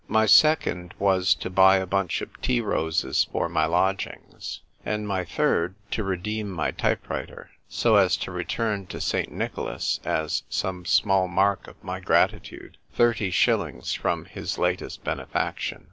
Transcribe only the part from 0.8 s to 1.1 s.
Il6 THE TYPE WRITER (IIRL.